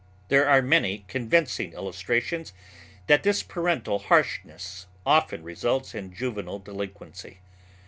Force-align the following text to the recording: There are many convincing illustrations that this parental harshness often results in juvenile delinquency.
There 0.29 0.49
are 0.49 0.63
many 0.63 1.05
convincing 1.07 1.73
illustrations 1.73 2.53
that 3.05 3.21
this 3.21 3.43
parental 3.43 3.99
harshness 3.99 4.87
often 5.05 5.43
results 5.43 5.93
in 5.93 6.11
juvenile 6.11 6.57
delinquency. 6.57 7.41